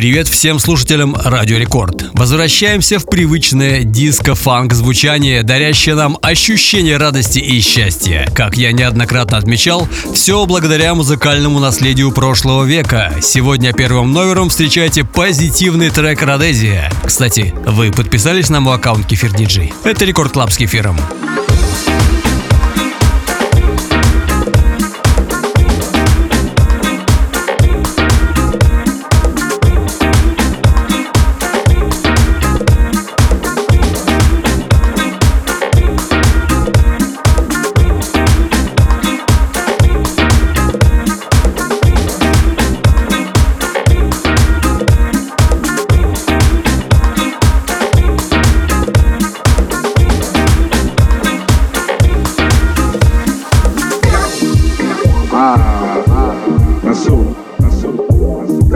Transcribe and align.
Привет 0.00 0.28
всем 0.28 0.58
слушателям 0.58 1.14
Радио 1.14 1.58
Рекорд. 1.58 2.06
Возвращаемся 2.14 2.98
в 2.98 3.04
привычное 3.04 3.82
диско-фанк 3.82 4.72
звучание, 4.72 5.42
дарящее 5.42 5.94
нам 5.94 6.16
ощущение 6.22 6.96
радости 6.96 7.38
и 7.38 7.60
счастья. 7.60 8.26
Как 8.34 8.56
я 8.56 8.72
неоднократно 8.72 9.36
отмечал, 9.36 9.86
все 10.14 10.46
благодаря 10.46 10.94
музыкальному 10.94 11.58
наследию 11.58 12.12
прошлого 12.12 12.64
века. 12.64 13.12
Сегодня 13.20 13.74
первым 13.74 14.14
номером 14.14 14.48
встречайте 14.48 15.04
позитивный 15.04 15.90
трек 15.90 16.22
Родезия. 16.22 16.90
Кстати, 17.04 17.54
вы 17.66 17.92
подписались 17.92 18.48
на 18.48 18.60
мой 18.60 18.76
аккаунт 18.76 19.06
Кефир 19.06 19.34
Диджей? 19.34 19.70
Это 19.84 20.06
Record 20.06 20.32
Club 20.32 20.50
с 20.50 20.56
кефиром. 20.56 20.96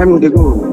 time 0.04 0.12
would 0.12 0.22
you 0.22 0.30
go? 0.30 0.63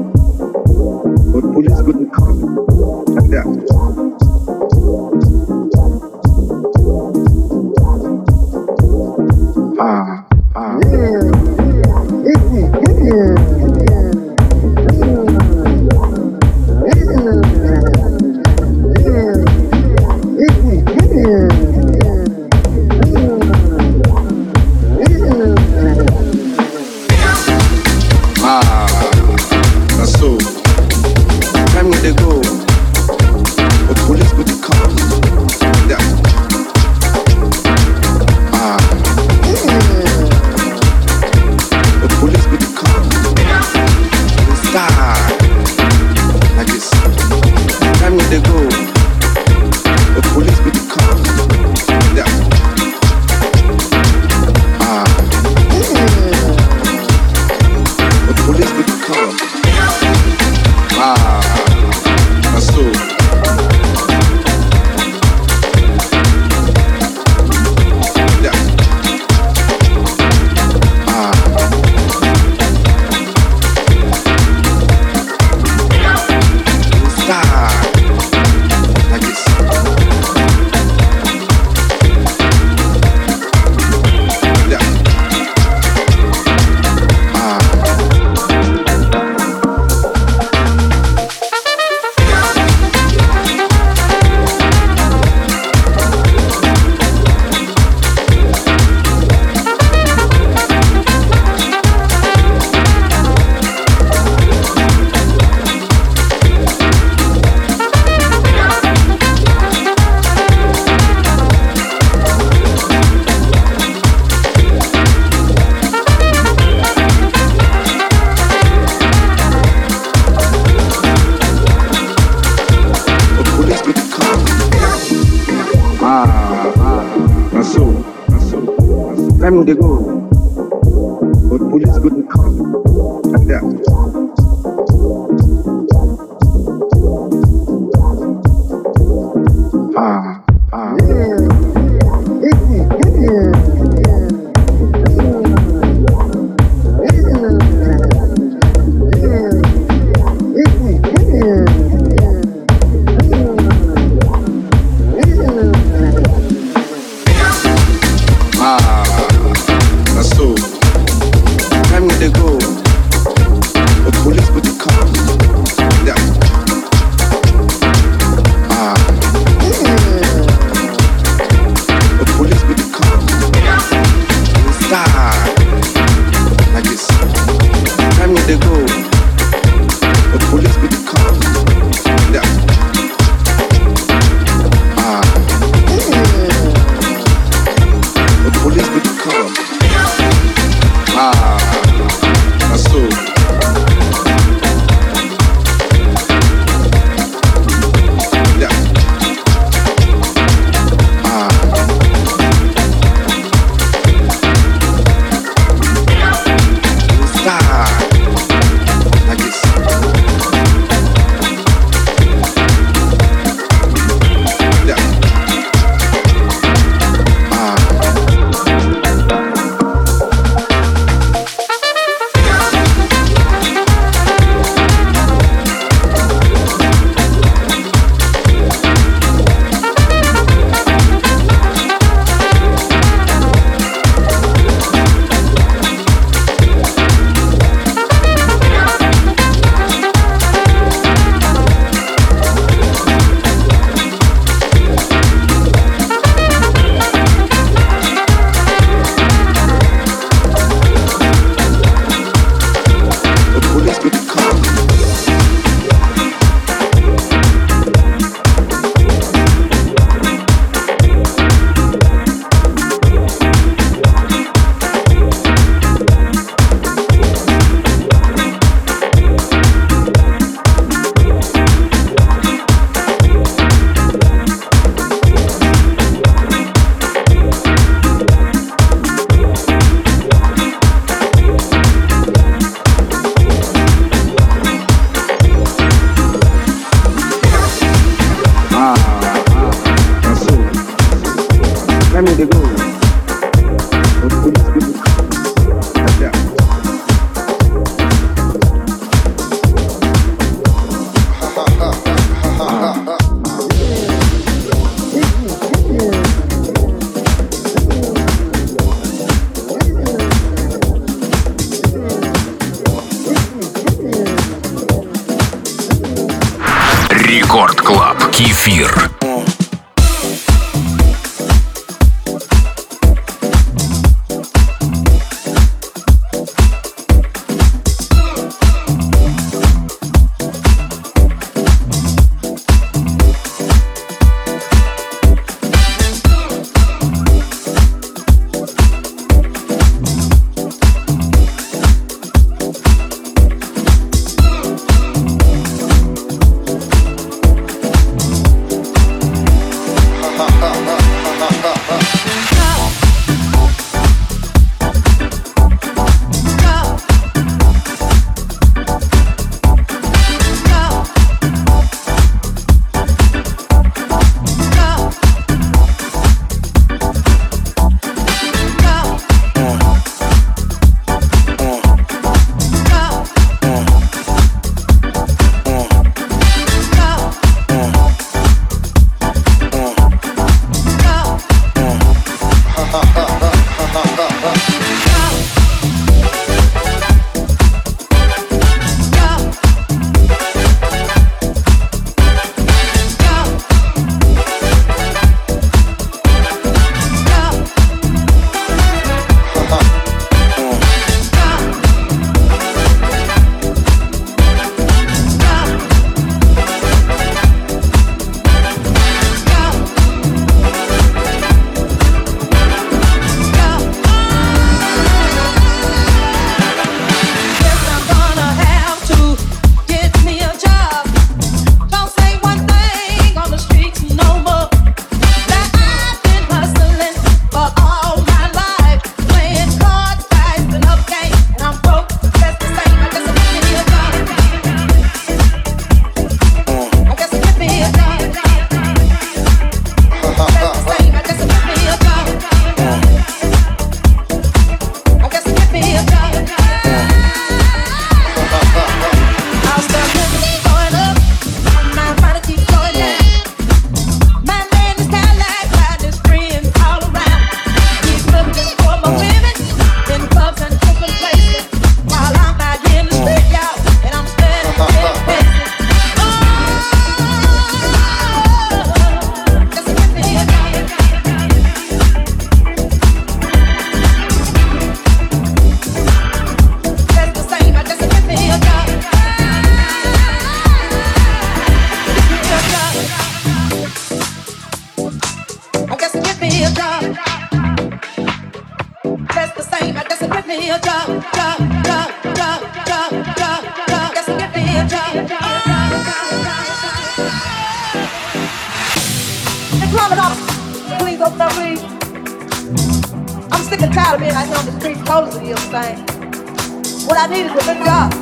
sick 503.72 503.80
and 503.80 503.94
tired 503.94 504.16
of 504.16 504.20
being 504.20 504.32
out 504.32 504.46
here 504.46 504.56
on 504.56 504.66
the 504.66 504.74
streets 504.78 505.00
posing, 505.08 505.46
you 505.46 505.54
know 505.54 505.62
what 505.64 505.74
I'm 505.74 505.96
saying? 505.96 507.08
What 507.08 507.16
I 507.16 507.26
needed 507.26 507.54
was 507.56 507.66
a 507.68 507.76
job. 507.80 508.12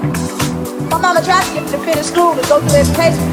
My 0.91 0.99
mama 0.99 1.23
tried 1.27 1.43
to 1.43 1.55
get 1.55 1.65
me 1.65 1.71
to 1.73 1.79
finish 1.79 2.07
school 2.07 2.39
and 2.39 2.47
go 2.47 2.61
through 2.61 2.79
education. 2.79 3.27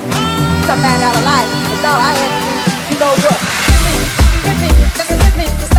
Some 0.66 0.82
man 0.82 0.98
out 1.06 1.14
of 1.14 1.24
life. 1.30 1.50
But 1.70 1.80
no, 1.86 1.94
I 1.94 2.12
had 2.18 2.32
to 2.34 2.42
do, 2.42 2.94
you 2.94 3.00
know 3.00 3.14
what? 3.22 3.38
Hit 3.70 3.82
me, 3.86 3.96
hit 4.46 4.58
me, 4.58 4.70
hit 4.98 5.38
me, 5.38 5.44
hit 5.46 5.72
me. 5.72 5.77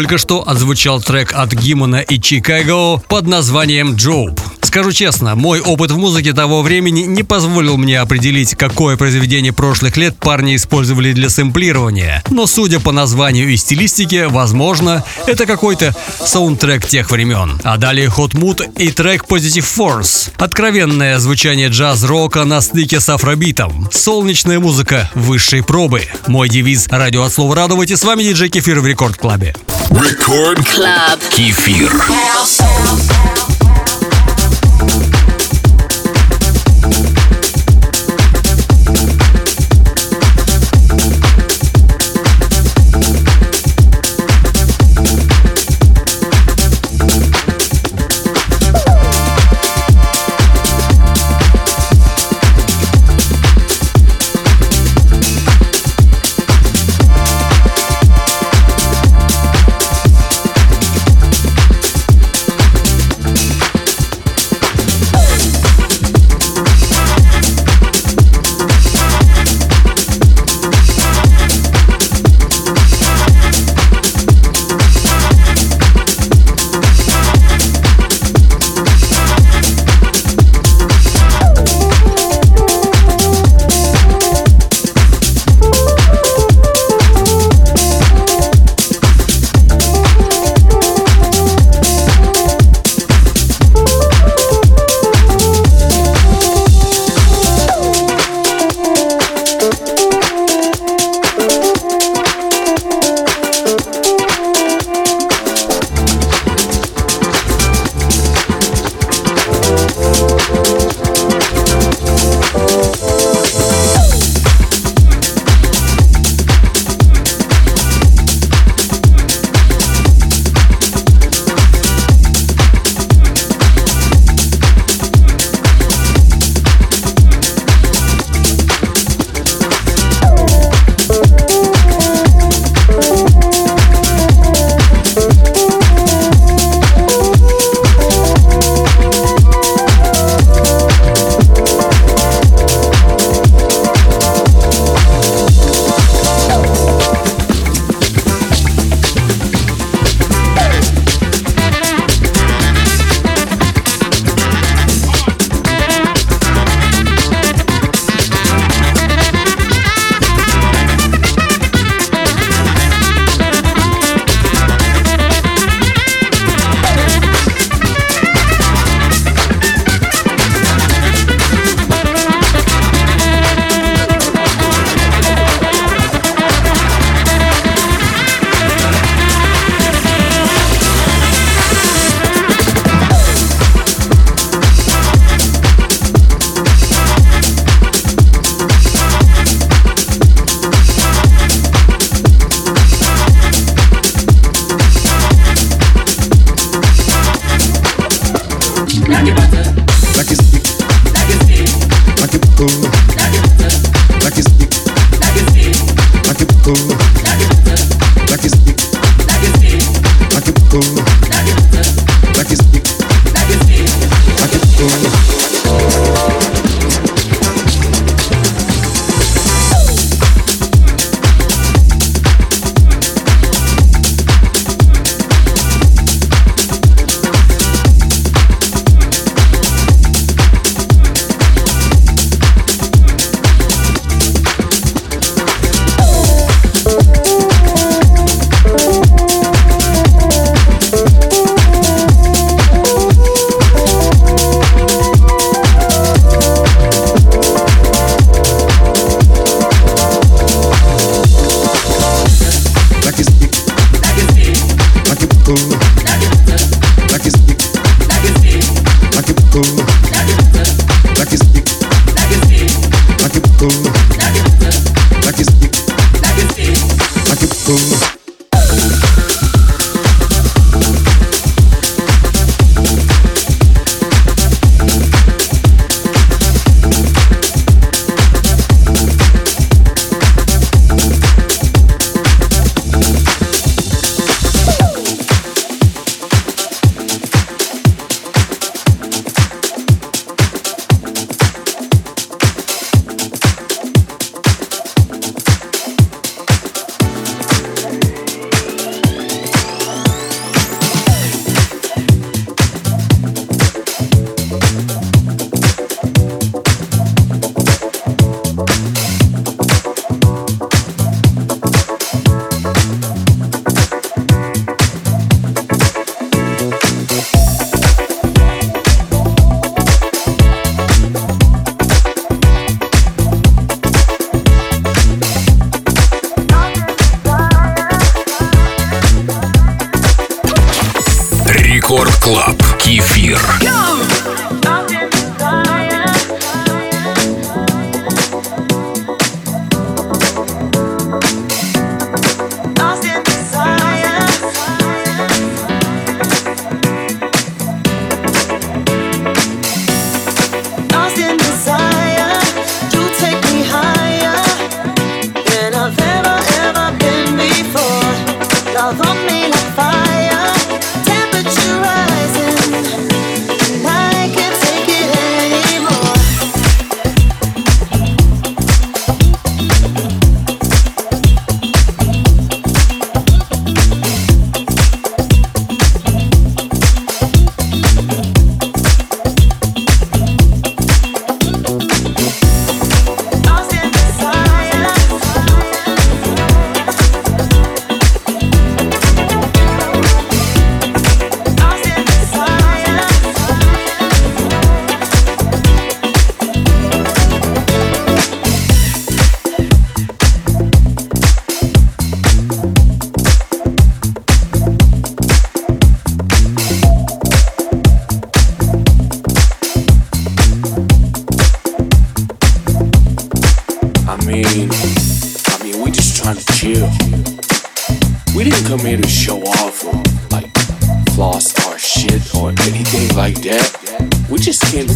Только 0.00 0.16
что 0.16 0.48
отзвучал 0.48 1.02
трек 1.02 1.34
от 1.34 1.52
Гимона 1.52 2.00
и 2.00 2.18
Чикаго 2.18 2.96
под 3.06 3.26
названием 3.26 3.96
«Джоуп». 3.96 4.40
Скажу 4.62 4.92
честно, 4.92 5.34
мой 5.34 5.60
опыт 5.60 5.90
в 5.90 5.98
музыке 5.98 6.32
того 6.32 6.62
времени 6.62 7.00
не 7.00 7.22
позволил 7.22 7.76
мне 7.76 7.98
определить, 8.00 8.54
какое 8.54 8.96
произведение 8.96 9.52
прошлых 9.52 9.96
лет 9.96 10.16
парни 10.18 10.56
использовали 10.56 11.12
для 11.12 11.28
сэмплирования. 11.28 12.22
Но 12.30 12.46
судя 12.46 12.78
по 12.80 12.92
названию 12.92 13.48
и 13.48 13.56
стилистике, 13.56 14.28
возможно, 14.28 15.04
это 15.26 15.46
какой-то 15.46 15.94
саундтрек 16.24 16.86
тех 16.86 17.10
времен. 17.10 17.60
А 17.64 17.78
далее 17.78 18.08
Hot 18.08 18.32
Mood 18.32 18.78
и 18.78 18.90
трек 18.90 19.24
Positive 19.28 19.66
Force. 19.76 20.30
Откровенное 20.36 21.18
звучание 21.18 21.68
джаз-рока 21.68 22.44
на 22.44 22.60
стыке 22.60 23.00
с 23.00 23.08
афробитом. 23.08 23.88
Солнечная 23.92 24.60
музыка 24.60 25.10
высшей 25.14 25.62
пробы. 25.62 26.04
Мой 26.26 26.48
девиз 26.48 26.86
«Радио 26.90 27.24
от 27.24 27.32
слова 27.32 27.56
радовать» 27.56 27.90
и 27.90 27.96
с 27.96 28.04
вами 28.04 28.22
диджей 28.22 28.48
Кефир 28.48 28.80
в 28.80 28.86
Рекорд 28.86 29.16
Клабе. 29.16 29.54
Рекорд 29.90 30.68
Клаб. 30.68 31.18
Кефир. 31.30 31.90
Club. 31.90 33.79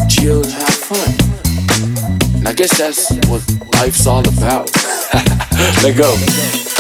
chill 0.08 0.42
and 0.42 0.52
have 0.52 0.74
fun. 0.74 2.36
And 2.36 2.48
I 2.48 2.52
guess 2.52 2.78
that's 2.78 3.10
what 3.28 3.42
life's 3.74 4.06
all 4.06 4.26
about. 4.26 4.70
Let 5.82 5.96
go. 5.96 6.73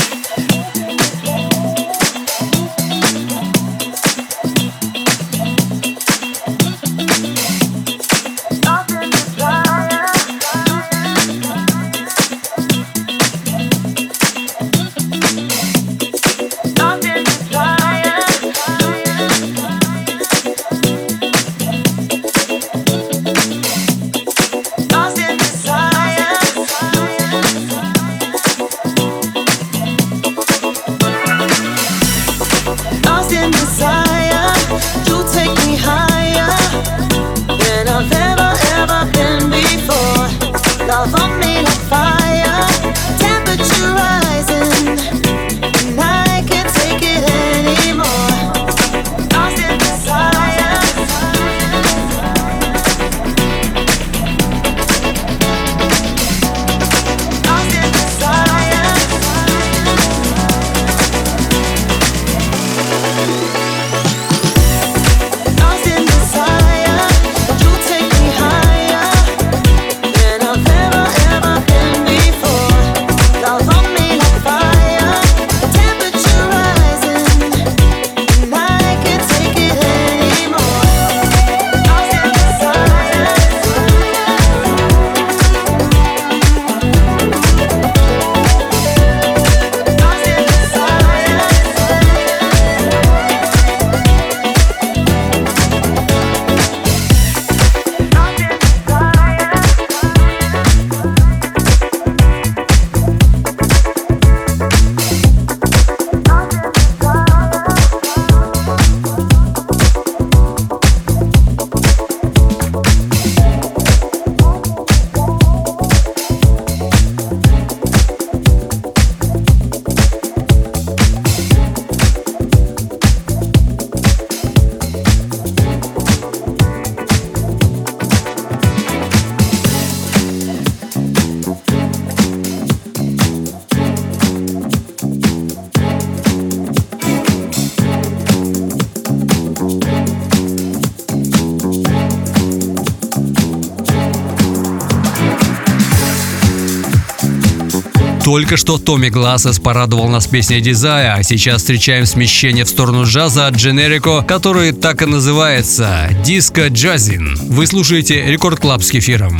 Только 148.34 148.56
что 148.56 148.78
Томми 148.78 149.10
Глассес 149.10 149.60
порадовал 149.60 150.08
нас 150.08 150.26
песней 150.26 150.60
Дизая, 150.60 151.14
а 151.14 151.22
сейчас 151.22 151.58
встречаем 151.58 152.04
смещение 152.04 152.64
в 152.64 152.68
сторону 152.68 153.04
джаза 153.04 153.46
от 153.46 153.54
Дженерико, 153.54 154.22
который 154.22 154.72
так 154.72 155.02
и 155.02 155.06
называется– 155.06 156.08
Диско 156.24 156.66
Джазин. 156.66 157.36
Вы 157.48 157.68
слушаете 157.68 158.24
Рекорд 158.26 158.58
Клаб 158.58 158.82
с 158.82 158.90
кефиром. 158.90 159.38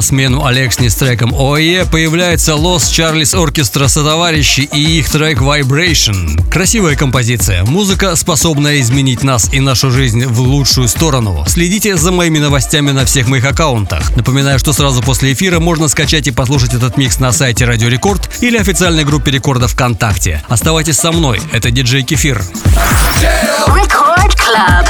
На 0.00 0.02
смену 0.02 0.46
Алексни 0.46 0.88
с 0.88 0.94
треком 0.94 1.34
ОЕ 1.34 1.84
появляется 1.84 2.52
Los 2.52 2.88
Charles 2.90 3.36
Orchestra 3.36 3.86
сотоварищи 3.86 4.62
и 4.62 4.98
их 4.98 5.10
трек 5.10 5.42
Vibration. 5.42 6.42
Красивая 6.50 6.96
композиция. 6.96 7.64
Музыка, 7.66 8.16
способная 8.16 8.80
изменить 8.80 9.22
нас 9.22 9.52
и 9.52 9.60
нашу 9.60 9.90
жизнь 9.90 10.24
в 10.24 10.40
лучшую 10.40 10.88
сторону. 10.88 11.44
Следите 11.46 11.98
за 11.98 12.12
моими 12.12 12.38
новостями 12.38 12.92
на 12.92 13.04
всех 13.04 13.28
моих 13.28 13.44
аккаунтах. 13.44 14.16
Напоминаю, 14.16 14.58
что 14.58 14.72
сразу 14.72 15.02
после 15.02 15.34
эфира 15.34 15.60
можно 15.60 15.86
скачать 15.86 16.26
и 16.28 16.30
послушать 16.30 16.72
этот 16.72 16.96
микс 16.96 17.18
на 17.18 17.30
сайте 17.30 17.66
Радио 17.66 17.88
Рекорд 17.88 18.30
или 18.40 18.56
официальной 18.56 19.04
группе 19.04 19.30
Рекорда 19.30 19.68
ВКонтакте. 19.68 20.42
Оставайтесь 20.48 20.96
со 20.96 21.12
мной. 21.12 21.42
Это 21.52 21.70
диджей 21.70 22.04
Кефир. 22.04 22.42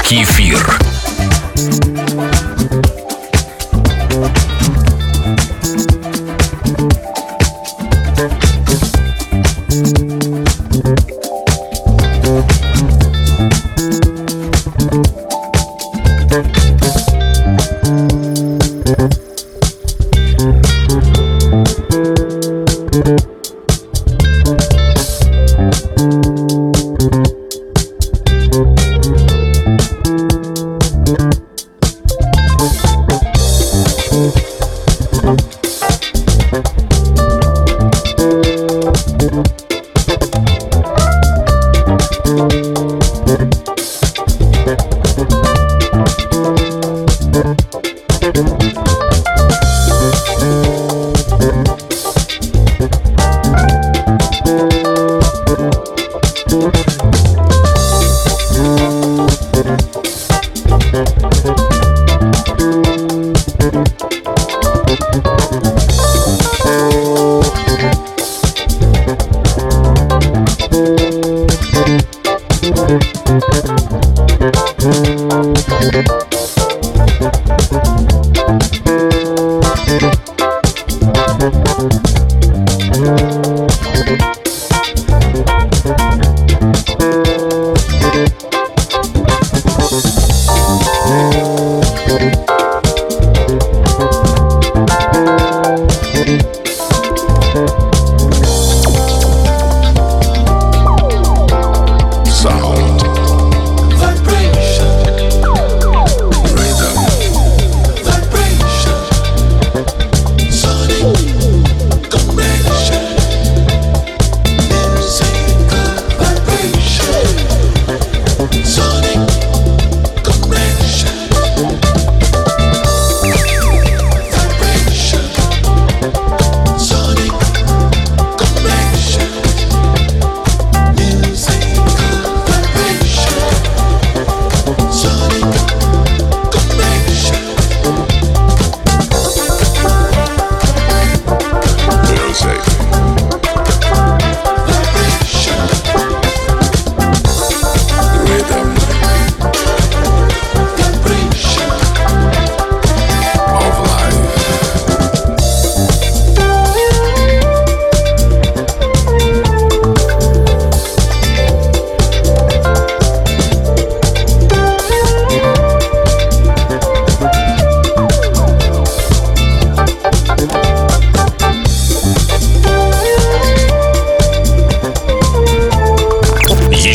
Кефир. 0.04 1.09
Música 60.92 61.69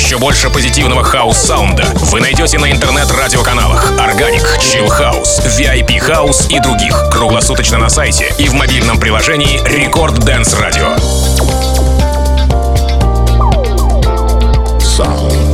еще 0.06 0.20
больше 0.20 0.52
позитивного 0.52 1.04
хаус-sound 1.04 1.77
а 1.77 1.84
вы 2.12 2.20
найдете 2.20 2.60
на 2.60 2.72
интернет-радиоканалах 2.72 3.92
Organic, 3.94 4.46
Chill 4.60 4.88
House, 4.88 5.44
VIP 5.58 6.00
House 6.00 6.48
и 6.48 6.60
других 6.60 7.10
круглосуточно 7.10 7.80
на 7.80 7.90
сайте 7.90 8.32
и 8.38 8.48
в 8.48 8.54
мобильном 8.54 9.00
приложении 9.00 9.60
Record 9.64 10.20
Dance 10.20 10.56
Radio. 10.62 10.96
Sound. 14.78 15.45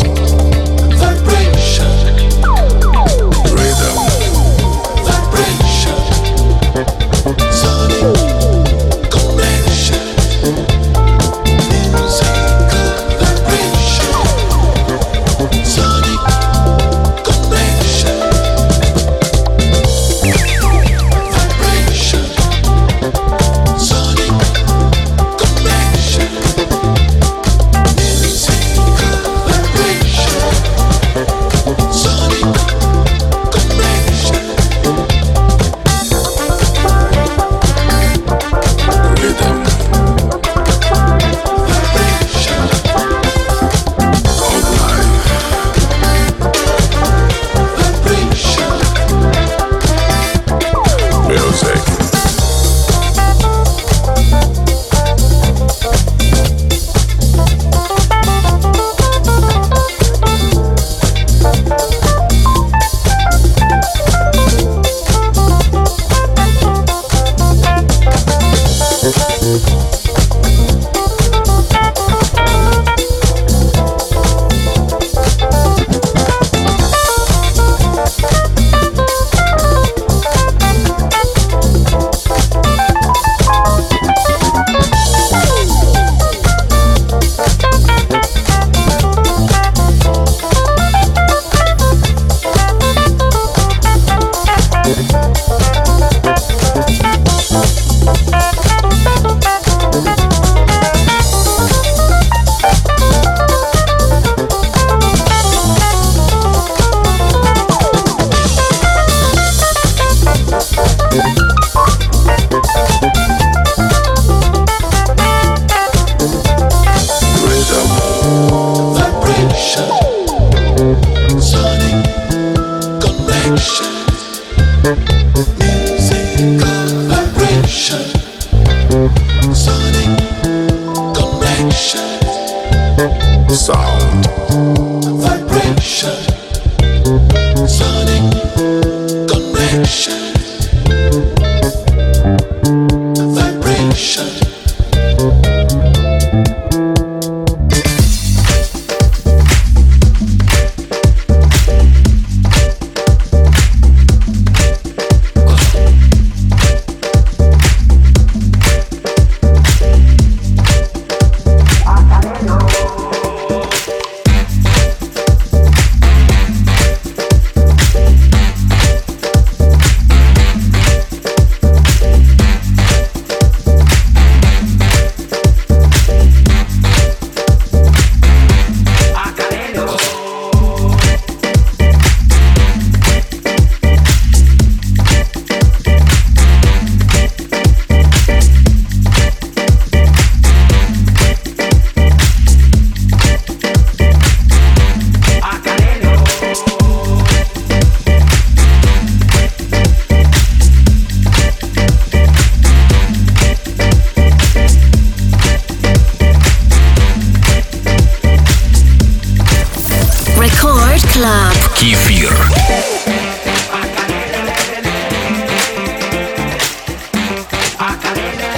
Macarena. 218.03 218.50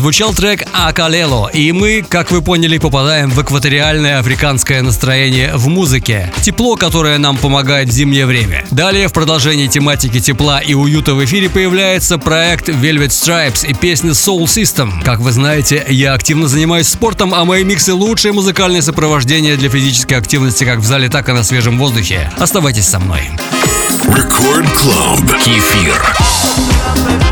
Отзвучал 0.00 0.32
трек 0.32 0.62
Акалело, 0.72 1.48
и 1.48 1.72
мы, 1.72 2.02
как 2.08 2.30
вы 2.30 2.40
поняли, 2.40 2.78
попадаем 2.78 3.28
в 3.28 3.42
экваториальное 3.42 4.18
африканское 4.18 4.80
настроение 4.80 5.54
в 5.54 5.68
музыке. 5.68 6.32
Тепло, 6.40 6.76
которое 6.76 7.18
нам 7.18 7.36
помогает 7.36 7.90
в 7.90 7.92
зимнее 7.92 8.24
время. 8.24 8.64
Далее, 8.70 9.08
в 9.08 9.12
продолжении 9.12 9.66
тематики 9.66 10.18
тепла 10.18 10.60
и 10.60 10.72
уюта 10.72 11.12
в 11.12 11.22
эфире 11.26 11.50
появляется 11.50 12.16
проект 12.16 12.70
Velvet 12.70 13.08
Stripes 13.08 13.68
и 13.68 13.74
песня 13.74 14.12
Soul 14.12 14.44
System. 14.44 15.04
Как 15.04 15.20
вы 15.20 15.32
знаете, 15.32 15.84
я 15.90 16.14
активно 16.14 16.48
занимаюсь 16.48 16.88
спортом, 16.88 17.34
а 17.34 17.44
мои 17.44 17.62
миксы 17.62 17.92
лучшее 17.92 18.32
музыкальное 18.32 18.80
сопровождение 18.80 19.58
для 19.58 19.68
физической 19.68 20.14
активности 20.14 20.64
как 20.64 20.78
в 20.78 20.84
зале, 20.86 21.10
так 21.10 21.28
и 21.28 21.32
на 21.32 21.44
свежем 21.44 21.78
воздухе. 21.78 22.32
Оставайтесь 22.38 22.88
со 22.88 23.00
мной. 23.00 23.30
Record 24.06 24.66
Club. 24.76 25.44
Кефир. 25.44 27.29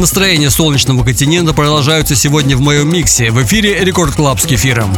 Настроения 0.00 0.50
солнечного 0.50 1.04
континента 1.04 1.52
продолжаются 1.52 2.16
сегодня 2.16 2.56
в 2.56 2.60
моем 2.60 2.90
миксе 2.90 3.30
в 3.30 3.42
эфире 3.44 3.84
Record 3.84 4.14
Club 4.14 4.40
с 4.40 4.46
кефиром. 4.46 4.90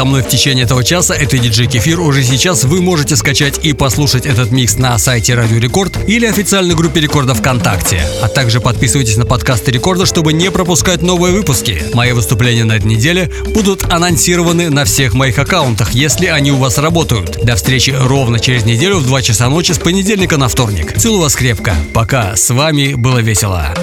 Со 0.00 0.06
мной 0.06 0.22
в 0.22 0.28
течение 0.28 0.64
этого 0.64 0.82
часа. 0.82 1.14
Это 1.14 1.36
диджей 1.36 1.66
Кефир. 1.66 2.00
Уже 2.00 2.22
сейчас 2.22 2.64
вы 2.64 2.80
можете 2.80 3.16
скачать 3.16 3.60
и 3.62 3.74
послушать 3.74 4.24
этот 4.24 4.50
микс 4.50 4.78
на 4.78 4.96
сайте 4.96 5.34
Радио 5.34 5.58
Рекорд 5.58 5.98
или 6.08 6.24
официальной 6.24 6.74
группе 6.74 7.00
Рекорда 7.02 7.34
ВКонтакте. 7.34 8.00
А 8.22 8.28
также 8.28 8.62
подписывайтесь 8.62 9.18
на 9.18 9.26
подкасты 9.26 9.72
Рекорда, 9.72 10.06
чтобы 10.06 10.32
не 10.32 10.50
пропускать 10.50 11.02
новые 11.02 11.34
выпуски. 11.34 11.82
Мои 11.92 12.12
выступления 12.12 12.64
на 12.64 12.76
этой 12.76 12.86
неделе 12.86 13.30
будут 13.52 13.92
анонсированы 13.92 14.70
на 14.70 14.86
всех 14.86 15.12
моих 15.12 15.38
аккаунтах, 15.38 15.92
если 15.92 16.28
они 16.28 16.50
у 16.50 16.56
вас 16.56 16.78
работают. 16.78 17.44
До 17.44 17.54
встречи 17.56 17.90
ровно 17.90 18.38
через 18.38 18.64
неделю 18.64 19.00
в 19.00 19.06
2 19.06 19.20
часа 19.20 19.50
ночи 19.50 19.72
с 19.72 19.78
понедельника 19.78 20.38
на 20.38 20.48
вторник. 20.48 20.98
Целую 20.98 21.20
вас 21.20 21.36
крепко. 21.36 21.74
Пока. 21.92 22.36
С 22.36 22.48
вами 22.48 22.94
было 22.94 23.18
весело. 23.18 23.74